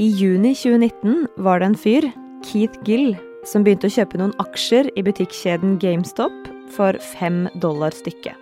[0.00, 2.12] I juni 2019 var det en fyr,
[2.46, 6.32] Keith Gill, som begynte å kjøpe noen aksjer i butikkjeden GameStop
[6.72, 8.32] for fem dollar stykket.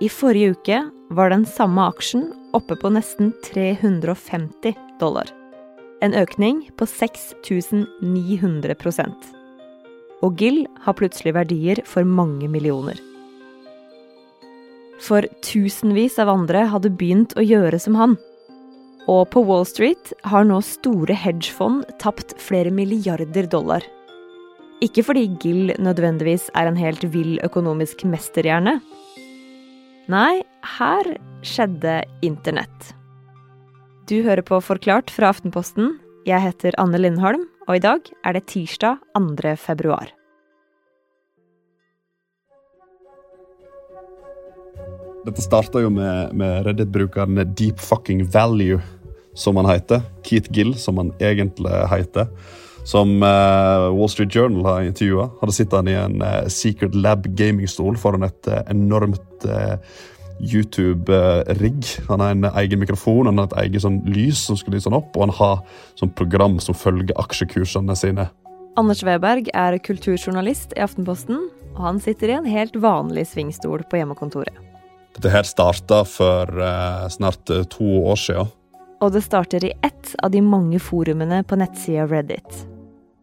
[0.00, 5.28] I forrige uke var den samme aksjen oppe på nesten 350 dollar.
[6.02, 9.12] En økning på 6900%
[10.24, 12.96] Og Gill har plutselig verdier for mange millioner.
[15.02, 18.16] For tusenvis av andre hadde begynt å gjøre som han.
[19.10, 23.82] Og på Wall Street har nå store hedgefond tapt flere milliarder dollar.
[24.82, 28.78] Ikke fordi Gill nødvendigvis er en helt vill økonomisk mesterhjerne.
[30.10, 30.42] Nei,
[30.78, 31.12] her
[31.46, 32.92] skjedde internett.
[34.10, 35.96] Du hører på Forklart fra Aftenposten.
[36.26, 39.54] Jeg heter Anne Lindholm, og i dag er det tirsdag 2.
[39.62, 40.10] februar.
[45.22, 48.80] Dette starta jo med, med Reddit-brukeren Deep Fucking Value,
[49.38, 50.02] som han heter.
[50.26, 52.26] Keith Gill, som han egentlig heter.
[52.84, 55.28] Som uh, Wall Street Journal har intervjua.
[55.40, 59.46] Hadde sittet han i en uh, Secret Lab gamingstol foran et uh, enormt
[60.42, 61.86] YouTube-rigg.
[62.08, 64.98] Han har en egen mikrofon han har et eget sånn lys som skal lyse han
[64.98, 65.60] opp, og han har
[66.00, 68.26] sånn program som følger aksjekursene sine.
[68.80, 71.44] Anders Weberg er kulturjournalist i Aftenposten,
[71.76, 74.58] og han sitter i en helt vanlig svingstol på hjemmekontoret.
[75.12, 78.52] Dette her starta for uh, snart uh, to år siden.
[79.02, 82.62] Og det starter i ett av de mange forumene på nettsida Reddit.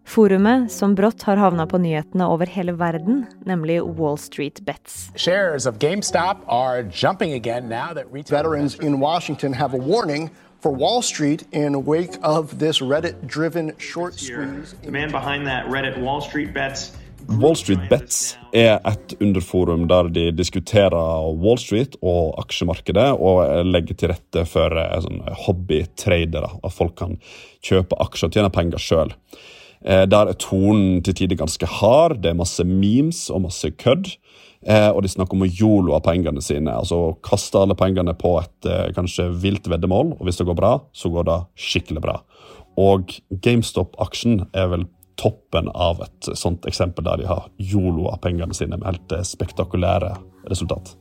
[0.10, 5.12] Forumet som brått har havna på nyhetene over hele verden, nemlig Wall Street Bets.
[5.16, 10.30] Shares of GameStop are jumping again now that Veterans in Washington have a warning
[10.62, 14.74] for Wall Street in wake of this Reddit-driven short squeeze.
[14.84, 16.92] The man behind that Reddit Wall Street Bets
[17.38, 23.98] Wall Street Bets er et underforum der de diskuterer Wall Street og aksjemarkedet, og legger
[23.98, 26.50] til rette for eh, sånn hobbytradere.
[26.66, 27.20] At folk kan
[27.66, 29.14] kjøpe aksjer og tjene penger sjøl.
[29.86, 32.24] Eh, der er tonen til tider ganske hard.
[32.24, 34.10] Det er masse memes og masse kødd.
[34.66, 36.74] Eh, og de snakker om å yolo av pengene sine.
[36.82, 41.14] altså Kaste alle pengene på et kanskje vilt veddemål, og hvis det går bra, så
[41.14, 42.22] går det skikkelig bra.
[42.80, 48.56] Og GameStop-aksjen er vel toppen av et sånt eksempel der de har yolo av pengene
[48.56, 50.16] sine med helt eh, spektakulære
[50.50, 50.96] resultat.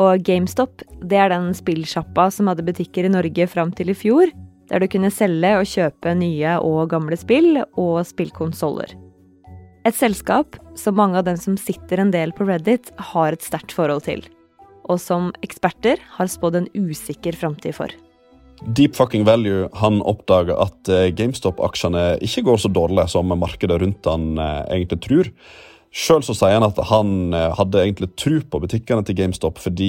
[0.00, 4.32] Og GameStop det er den spillsjappa som hadde butikker i Norge fram til i fjor,
[4.70, 8.94] der du kunne selge og kjøpe nye og gamle spill og spillkonsoller.
[9.88, 13.72] Et selskap som mange av dem som sitter en del på Reddit, har et sterkt
[13.72, 14.22] forhold til.
[14.92, 17.92] Og som eksperter har spådd en usikker framtid for.
[18.66, 24.08] Deep fucking value han oppdager at eh, GameStop-aksjene ikke går så dårlig som markedet rundt
[24.08, 25.30] han eh, egentlig tror.
[25.90, 29.88] Sjøl sier han at han eh, hadde egentlig tru på butikkene til GameStop fordi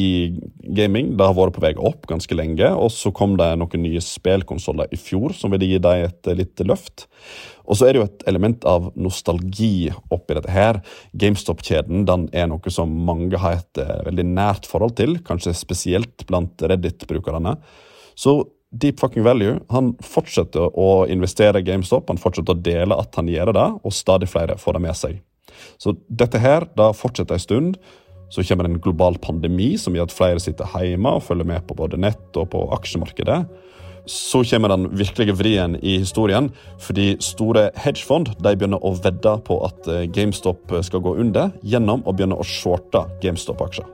[0.78, 4.02] gaming det har vært på vei opp ganske lenge, og så kom det noen nye
[4.02, 7.06] spillkonsoller i fjor som ville gi dem et lite løft.
[7.68, 10.80] Og så er det jo et element av nostalgi oppi dette her.
[11.12, 16.64] GameStop-kjeden den er noe som mange har et veldig nært forhold til, kanskje spesielt blant
[16.72, 17.58] Reddit-brukerne.
[18.16, 18.40] Så
[18.72, 19.58] Deep fucking value.
[19.70, 23.96] Han fortsetter å investere i GameStop, han fortsetter å dele at han gjør det, og
[23.96, 25.18] stadig flere får det med seg.
[25.82, 27.82] Så dette her da fortsetter en stund.
[28.32, 31.66] Så kommer det en global pandemi som gjør at flere sitter hjemme og følger med
[31.68, 33.42] på både nett og på aksjemarkedet.
[34.08, 36.48] Så kommer den virkelige vrien i historien,
[36.80, 42.02] fordi store hedgefond de begynner å vedde på at eh, GameStop skal gå under, gjennom
[42.08, 43.86] å begynne å shorte GameStop-aksjer.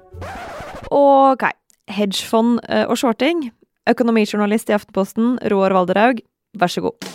[0.93, 1.49] Ok,
[1.91, 3.49] hedgefond eh, og shorting
[3.87, 6.19] Økonomijournalist i Aftenposten, Roar Valderhaug,
[6.59, 7.07] vær så god.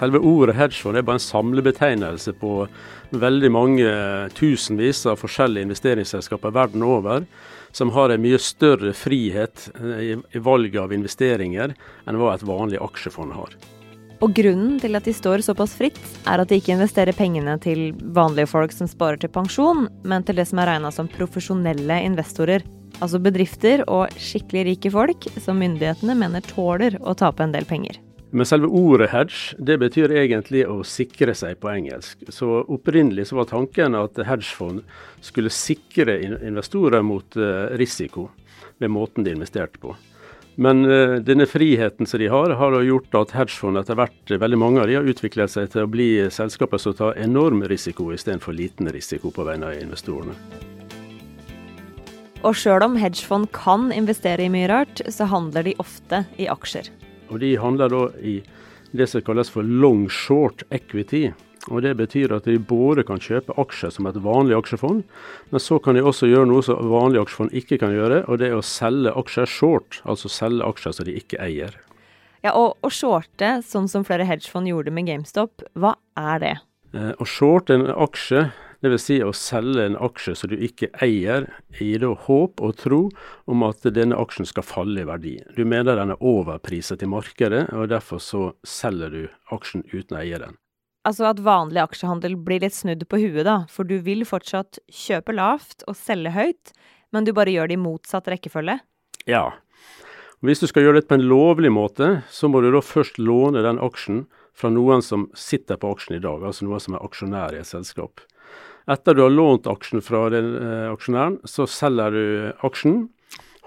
[0.00, 2.54] Selve ordet hedgefond er bare en samlebetegnelse på
[3.20, 3.90] veldig mange
[4.38, 7.26] tusenvis av forskjellige investeringsselskaper verden over,
[7.76, 11.76] som har en mye større frihet i, i valget av investeringer
[12.08, 13.52] enn hva et vanlig aksjefond har.
[14.24, 17.90] Og grunnen til at de står såpass fritt, er at de ikke investerer pengene til
[18.16, 22.64] vanlige folk som sparer til pensjon, men til det som er regna som profesjonelle investorer
[22.98, 28.00] Altså bedrifter og skikkelig rike folk som myndighetene mener tåler å tape en del penger.
[28.30, 32.28] Men selve ordet hedge det betyr egentlig å sikre seg på engelsk.
[32.30, 34.84] Så Opprinnelig så var tanken at hedgefond
[35.24, 38.28] skulle sikre investorer mot eh, risiko
[38.78, 39.96] ved måten de investerte på.
[40.60, 44.82] Men uh, denne friheten som de har, har gjort at hedgefond etter hvert, veldig mange
[44.82, 48.90] av de har utviklet seg til å bli selskaper som tar enorm risiko istedenfor liten
[48.92, 50.36] risiko på vegne av investorene.
[52.40, 56.88] Og sjøl om hedgefond kan investere i mye rart, så handler de ofte i aksjer.
[57.28, 58.40] Og De handler da i
[58.96, 61.32] det som kalles for long short equity,
[61.68, 65.02] Og Det betyr at de både kan kjøpe aksjer som et vanlig aksjefond,
[65.50, 68.48] men så kan de også gjøre noe som vanlige aksjefond ikke kan gjøre, og det
[68.48, 71.76] er å selge aksjer short, altså selge aksjer som de ikke eier.
[72.42, 76.56] Ja, og å shorte, sånn som flere hedgefond gjorde med GameStop, hva er det?
[76.96, 78.48] Eh, å shorte en aksje,
[78.84, 79.04] dvs.
[79.04, 81.48] Si å selge en aksje som du ikke eier,
[81.80, 83.02] i da håp og tro
[83.50, 85.36] om at denne aksjen skal falle i verdi.
[85.56, 89.22] Du mener den er overpriset i markedet, og derfor så selger du
[89.54, 90.58] aksjen uten å eie den.
[91.08, 95.32] Altså at vanlig aksjehandel blir litt snudd på huet, da, for du vil fortsatt kjøpe
[95.32, 96.74] lavt og selge høyt,
[97.10, 98.76] men du bare gjør det i motsatt rekkefølge?
[99.28, 99.46] Ja.
[100.44, 103.64] Hvis du skal gjøre det på en lovlig måte, så må du da først låne
[103.64, 107.56] den aksjen fra noen som sitter på aksjen i dag, altså noen som er aksjonær
[107.56, 108.20] i et selskap.
[108.88, 112.24] Etter du har lånt aksjen fra den eh, aksjonæren, så selger du
[112.66, 113.02] aksjen,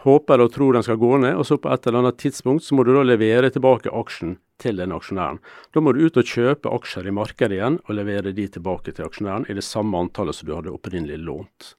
[0.04, 2.76] håper og tror den skal gå ned, og så på et eller annet tidspunkt så
[2.76, 5.40] må du da levere tilbake aksjen til den aksjonæren.
[5.74, 9.08] Da må du ut og kjøpe aksjer i markedet igjen og levere de tilbake til
[9.08, 11.74] aksjonæren i det samme antallet som du hadde opprinnelig lånt.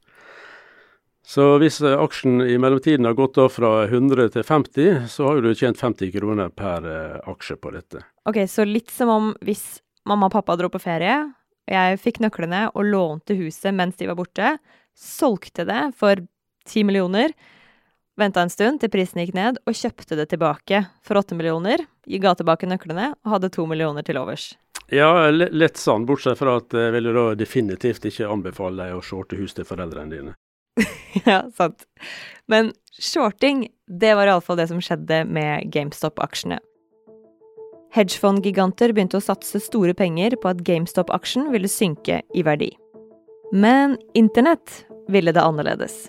[1.25, 5.41] Så hvis eh, aksjen i mellomtiden har gått da fra 100 til 50, så har
[5.41, 8.05] du tjent 50 kroner per eh, aksje på dette.
[8.29, 9.65] Ok, så litt som om hvis
[10.09, 11.17] mamma og pappa dro på ferie,
[11.70, 14.56] jeg fikk nøklene og lånte huset mens de var borte,
[14.94, 16.20] solgte det for
[16.69, 17.32] 10 millioner,
[18.20, 21.82] venta en stund til prisen gikk ned, og kjøpte det tilbake for åtte millioner.
[22.05, 24.52] Ga tilbake nøklene og hadde to millioner til overs.
[24.93, 29.38] Ja, lett sånn, bortsett fra at jeg vil da definitivt ikke anbefale deg å shorte
[29.40, 30.34] hus til foreldrene dine.
[31.31, 31.87] ja, sant.
[32.50, 36.61] Men shorting, det var iallfall det som skjedde med GameStop-aksjene.
[37.94, 42.73] Hedgefondgiganter begynte å satse store penger på at GameStop-aksjen ville synke i verdi.
[43.55, 46.08] Men internett ville det annerledes.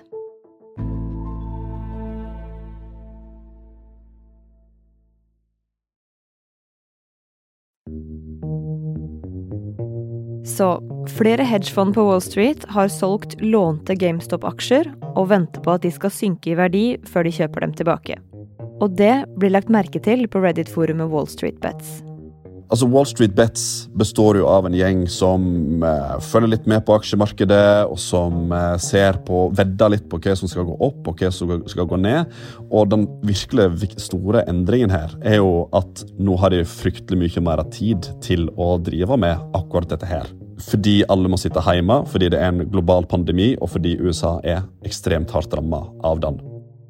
[10.56, 10.72] Så
[11.14, 16.14] flere hedgefond på Wall Street har solgt lånte GameStop-aksjer og venter på at de skal
[16.14, 18.18] synke i verdi før de kjøper dem tilbake.
[18.84, 22.02] Og det blir lagt merke til på Reddit-forumet Wall Street Bets.
[22.66, 26.96] Altså Wall Street Bets består jo av en gjeng som eh, følger litt med på
[26.98, 31.22] aksjemarkedet, og som eh, ser på, vedder litt på hva som skal gå opp og
[31.22, 32.34] hva som skal gå ned.
[32.72, 37.62] Og den virkelig store endringen her er jo at nå har de fryktelig mye mer
[37.70, 40.34] tid til å drive med akkurat dette her.
[40.66, 44.66] Fordi alle må sitte hjemme, fordi det er en global pandemi, og fordi USA er
[44.88, 46.42] ekstremt hardt ramma av den.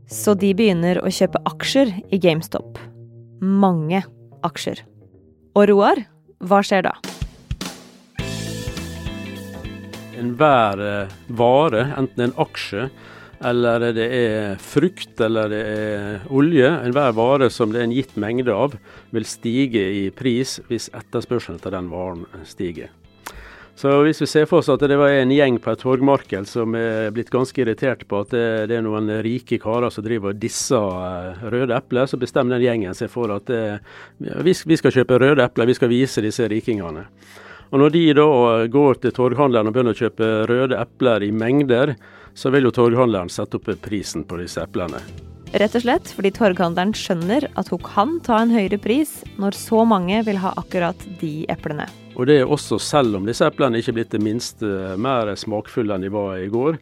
[0.05, 2.77] Så de begynner å kjøpe aksjer i GameStop.
[3.41, 4.03] Mange
[4.45, 4.83] aksjer.
[5.57, 6.03] Og Roar,
[6.45, 6.93] hva skjer da?
[10.15, 12.89] Enhver eh, vare, enten en aksje
[13.45, 18.15] eller det er frukt eller det er olje, enhver vare som det er en gitt
[18.17, 18.77] mengde av,
[19.13, 22.93] vil stige i pris hvis etterspørselen etter den varen stiger.
[23.75, 26.77] Så hvis vi ser for oss at det var en gjeng på et torgmarked som
[26.79, 30.39] er blitt ganske irritert på at det, det er noen rike karer som driver og
[30.39, 33.81] disser eh, røde epler, så bestemmer den gjengen seg for at det,
[34.47, 37.03] vi, vi skal kjøpe røde epler, vi skal vise disse rikingene.
[37.73, 38.31] Og Når de da
[38.71, 41.97] går til torghandleren og begynner å kjøpe røde epler i mengder,
[42.31, 45.03] så vil jo torghandleren sette opp prisen på disse eplene.
[45.55, 49.85] Rett og slett fordi torghandleren skjønner at hun kan ta en høyere pris når så
[49.87, 51.85] mange vil ha akkurat de eplene.
[52.19, 55.95] Og det er også selv om disse eplene ikke er blitt det minste mer smakfulle
[55.95, 56.75] enn de var i går.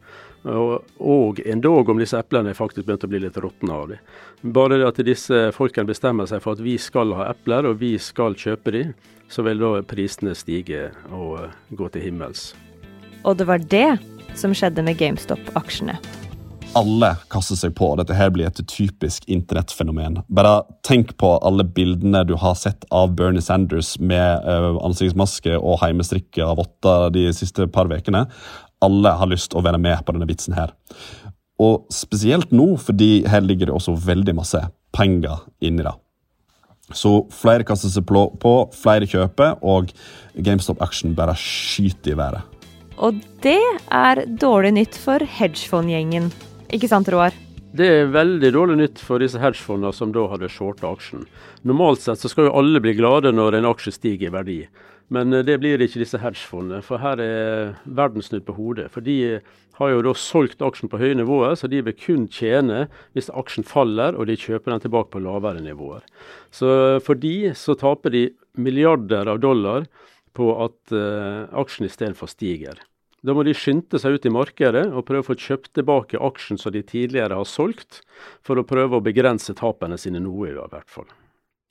[0.50, 4.02] Og, og endog om disse eplene faktisk begynte å bli litt råtne av dem.
[4.58, 7.94] Bare det at disse folkene bestemmer seg for at vi skal ha epler, og vi
[8.02, 8.98] skal kjøpe dem,
[9.30, 11.46] så vil da prisene stige og
[11.78, 12.50] gå til himmels.
[13.22, 13.88] Og det var det
[14.34, 16.02] som skjedde med GameStop-aksjene
[16.78, 17.92] alle kaster seg på.
[18.00, 20.22] Dette her blir et typisk internettfenomen.
[20.34, 25.82] Bare tenk på alle bildene du har sett av Bernie Sanders med uh, ansiktsmaske og
[25.84, 28.26] heimestrikke av votter de siste par ukene.
[28.84, 30.74] Alle har lyst til å være med på denne vitsen her.
[31.62, 34.60] Og spesielt nå, fordi her ligger det også veldig masse
[34.96, 35.94] penger inni det.
[36.94, 39.94] Så flere kaster seg på, flere kjøper, og
[40.36, 42.50] GameStop-aksjen bare skyter i været.
[43.02, 46.28] Og det er dårlig nytt for hedgefondgjengen.
[46.74, 47.36] Ikke sant, Roar?
[47.74, 51.28] Det er veldig dårlig nytt for disse hedgefondene som da hadde shorta aksjen.
[51.66, 54.58] Normalt sett så skal jo alle bli glade når en aksje stiger i verdi.
[55.14, 58.88] Men eh, det blir ikke disse hedgefondene, for her er verden snudd på hodet.
[58.94, 59.18] For de
[59.78, 62.88] har jo da solgt aksjen på høye nivåer, så de vil kun tjene
[63.18, 66.06] hvis aksjen faller og de kjøper den tilbake på lavere nivåer.
[66.54, 69.90] Så for de så taper de milliarder av dollar
[70.34, 72.78] på at uh, aksjen istedenfor stiger.
[73.24, 76.60] Da må de skynde seg ut i markedet og prøve å få kjøpt tilbake aksjen
[76.60, 78.02] som de tidligere har solgt,
[78.44, 81.08] for å prøve å begrense tapene sine noe, i hvert fall.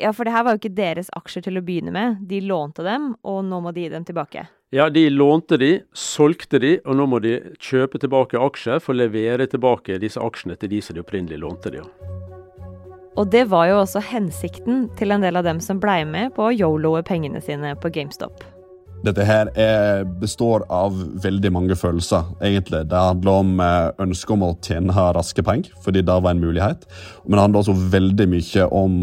[0.00, 2.22] Ja, for det her var jo ikke deres aksjer til å begynne med.
[2.28, 4.46] De lånte dem, og nå må de gi dem tilbake.
[4.72, 9.02] Ja, de lånte de, solgte de, og nå må de kjøpe tilbake aksjer for å
[9.02, 11.84] levere tilbake disse aksjene til de som de opprinnelig lånte de.
[13.20, 16.48] Og det var jo også hensikten til en del av dem som blei med på
[16.48, 18.40] å yoloe pengene sine på GameStop.
[19.02, 20.94] Dette her er, består av
[21.24, 22.84] veldig mange følelser, egentlig.
[22.90, 26.86] Det handler om eh, ønsket om å tjene raske penger, fordi det var en mulighet.
[27.24, 29.00] Men det handler også veldig mye om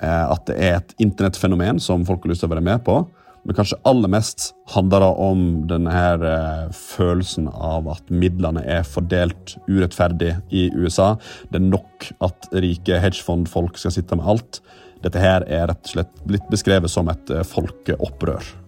[0.00, 3.02] eh, at det er et internettfenomen som folk har lyst til å være med på.
[3.44, 8.88] Men kanskje aller mest handler det om denne her, eh, følelsen av at midlene er
[8.88, 11.18] fordelt urettferdig i USA.
[11.52, 14.64] Det er nok at rike hedgefondfolk skal sitte med alt.
[15.04, 18.63] Dette her er rett og slett blitt beskrevet som et folkeopprør.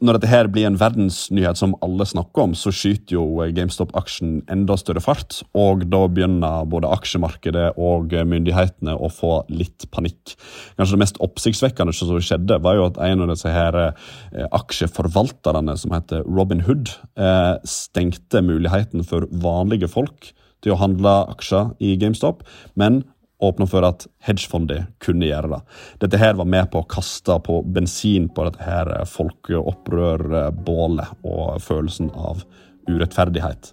[0.00, 3.24] Når dette her blir en verdensnyhet som alle snakker om, så skyter jo
[3.56, 5.40] GameStop-aksjen enda større fart.
[5.58, 10.34] Og da begynner både aksjemarkedet og myndighetene å få litt panikk.
[10.78, 15.76] Kanskje det mest oppsiktsvekkende som skjedde, var jo at en av disse her eh, aksjeforvalterne,
[15.80, 20.32] som heter Robin Hood, eh, stengte muligheten for vanlige folk
[20.64, 22.44] til å handle aksjer i GameStop,
[22.78, 23.02] men
[23.40, 25.60] åpna for at hedgefondet kunne gjøre det.
[26.04, 32.10] Dette her var med på å kaste på bensin på dette her folkeopprørbålet og følelsen
[32.14, 32.44] av
[32.90, 33.72] urettferdighet.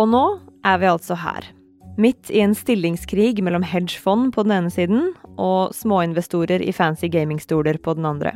[0.00, 0.24] Og nå
[0.66, 1.46] er vi altså her.
[2.00, 7.78] Midt i en stillingskrig mellom hedgefond på den ene siden og småinvestorer i fancy gamingstoler
[7.78, 8.34] på den andre.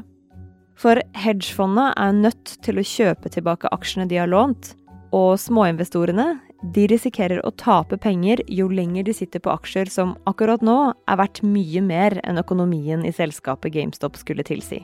[0.78, 4.76] For hedgefondet er nødt til å kjøpe tilbake aksjene de har lånt,
[5.10, 10.62] og småinvestorene de risikerer å tape penger jo lenger de sitter på aksjer som akkurat
[10.64, 14.82] nå er verdt mye mer enn økonomien i selskapet GameStop skulle tilsi.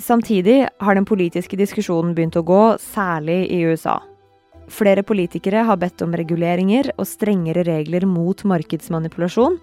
[0.00, 3.98] Samtidig har den politiske diskusjonen begynt å gå, særlig i USA.
[4.72, 9.58] Flere politikere har bedt om reguleringer og strengere regler mot markedsmanipulasjon.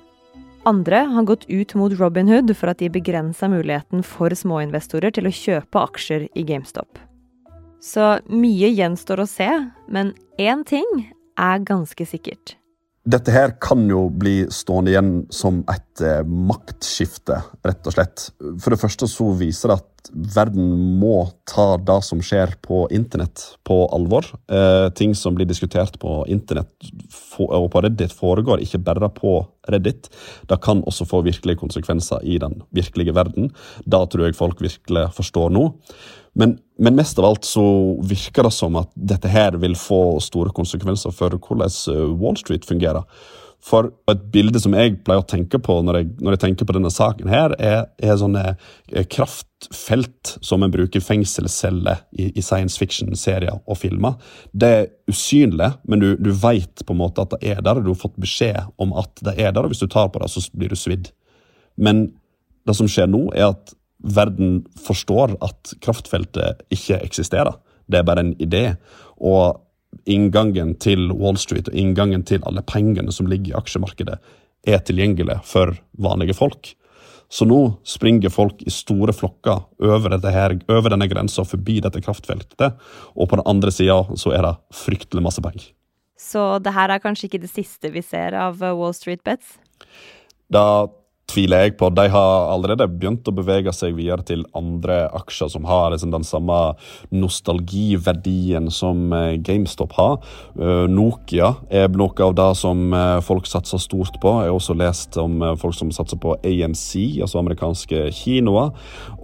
[0.70, 5.34] Andre har gått ut mot Robinhood for at de begrensa muligheten for småinvestorer til å
[5.34, 7.07] kjøpe aksjer i GameStop.
[7.84, 9.50] Så mye gjenstår å se,
[9.88, 10.88] men én ting
[11.38, 12.58] er ganske sikkert.
[13.08, 18.26] Dette her kan jo bli stående igjen som et eh, maktskifte, rett og slett.
[18.60, 23.46] For det første så viser det at verden må ta det som skjer på internett,
[23.68, 24.28] på alvor.
[24.52, 26.92] Eh, ting som blir diskutert på internett
[27.40, 29.40] og på Reddit, foregår ikke bare på
[29.72, 30.12] Reddit.
[30.52, 33.54] Det kan også få virkelige konsekvenser i den virkelige verden.
[33.88, 35.70] Da tror jeg folk virkelig forstår nå.
[36.38, 37.66] Men, men, mest av alt så
[38.06, 42.68] virker det som at dette her vil få store konsekvenser for hvordan eh, Wall Street
[42.68, 43.08] fungerer.
[43.68, 46.76] For et bilde som jeg pleier å tenke på når jeg, når jeg tenker på
[46.78, 52.78] denne saken, her, er, er sånne eh, kraftfelt som en bruker fengselsceller i, i, science
[52.78, 54.20] fiction-serier og filmer.
[54.54, 57.90] Det er usynlig, men du, du veit på en måte at det er der, du
[57.96, 60.46] har fått beskjed om at det er der, og hvis du tar på det, så
[60.54, 61.10] blir du svidd.
[61.82, 62.12] Men
[62.68, 63.74] det som skjer nå, er at
[64.04, 67.58] verden forstår at kraftfeltet ikke eksisterer.
[67.88, 68.66] Det er bare en idé.
[69.18, 69.62] Og
[70.06, 74.20] inngangen til Wall Street og inngangen til alle pengene som ligger i aksjemarkedet,
[74.68, 76.74] er tilgjengelig for vanlige folk.
[77.30, 82.78] Så nå springer folk i store flokker over, her, over denne grensa, forbi dette kraftfeltet.
[83.16, 85.74] Og på den andre sida så er det fryktelig masse penger.
[86.18, 89.58] Så det her er kanskje ikke det siste vi ser av Wall Street Bets?
[90.50, 90.88] Da
[91.28, 91.90] tviler jeg på.
[91.92, 96.26] De har allerede begynt å bevege seg videre til andre aksjer som har liksom den
[96.28, 96.58] samme
[97.12, 100.18] nostalgiverdien som eh, GameStop har.
[100.56, 104.38] Eh, Nokia er noe av det som eh, folk satser stort på.
[104.42, 106.92] Jeg har også lest om folk som satser på AMC,
[107.22, 108.72] altså amerikanske kinoer.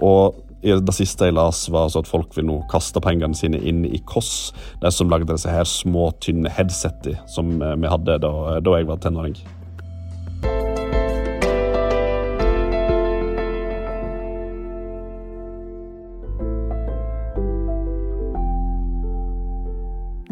[0.01, 3.81] og det siste jeg las, var altså at folk vil nå kaste pengene sine inn
[3.83, 4.53] i Koss.
[4.79, 8.31] De som lagde disse her små, tynne headsettene som vi hadde da,
[8.63, 9.35] da jeg var tenåring.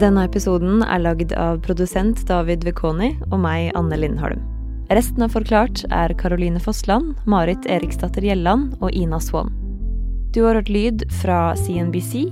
[0.02, 4.40] Denne episoden er lagd av produsent David Vekoni og meg, Anne Lindholm.
[4.90, 9.54] Resten av Forklart er Caroline Fossland, Marit Eriksdatter Gjelland og Ina Swann.
[10.34, 12.32] Du har hørt lyd fra CNBC,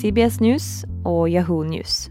[0.00, 0.70] CBS News
[1.04, 2.06] og Yahoo News.